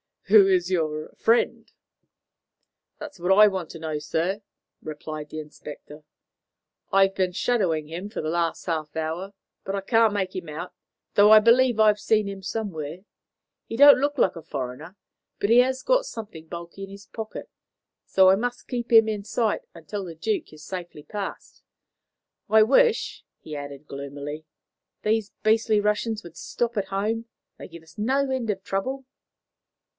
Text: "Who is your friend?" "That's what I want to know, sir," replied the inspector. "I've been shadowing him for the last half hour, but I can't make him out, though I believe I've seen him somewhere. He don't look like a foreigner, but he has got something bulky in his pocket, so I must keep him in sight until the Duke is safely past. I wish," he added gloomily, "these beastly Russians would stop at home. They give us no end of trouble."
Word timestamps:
"Who 0.29 0.47
is 0.47 0.71
your 0.71 1.13
friend?" 1.17 1.69
"That's 2.97 3.19
what 3.19 3.33
I 3.37 3.47
want 3.47 3.69
to 3.71 3.79
know, 3.79 3.99
sir," 3.99 4.41
replied 4.81 5.29
the 5.29 5.39
inspector. 5.39 6.03
"I've 6.91 7.13
been 7.13 7.33
shadowing 7.33 7.89
him 7.89 8.09
for 8.09 8.21
the 8.21 8.29
last 8.29 8.65
half 8.65 8.95
hour, 8.95 9.33
but 9.65 9.75
I 9.75 9.81
can't 9.81 10.13
make 10.13 10.33
him 10.35 10.47
out, 10.49 10.73
though 11.13 11.31
I 11.31 11.39
believe 11.39 11.79
I've 11.79 11.99
seen 11.99 12.27
him 12.27 12.41
somewhere. 12.41 12.99
He 13.65 13.75
don't 13.75 13.99
look 13.99 14.17
like 14.17 14.37
a 14.37 14.41
foreigner, 14.41 14.95
but 15.39 15.49
he 15.51 15.59
has 15.59 15.83
got 15.83 16.05
something 16.05 16.47
bulky 16.47 16.83
in 16.85 16.89
his 16.89 17.05
pocket, 17.05 17.49
so 18.05 18.29
I 18.29 18.35
must 18.37 18.69
keep 18.69 18.91
him 18.91 19.09
in 19.09 19.23
sight 19.25 19.63
until 19.75 20.05
the 20.05 20.15
Duke 20.15 20.53
is 20.53 20.63
safely 20.63 21.03
past. 21.03 21.61
I 22.49 22.63
wish," 22.63 23.25
he 23.41 23.55
added 23.55 23.85
gloomily, 23.85 24.45
"these 25.03 25.31
beastly 25.43 25.81
Russians 25.81 26.23
would 26.23 26.37
stop 26.37 26.77
at 26.77 26.85
home. 26.85 27.25
They 27.59 27.67
give 27.67 27.83
us 27.83 27.97
no 27.97 28.31
end 28.31 28.49
of 28.49 28.63
trouble." 28.63 29.05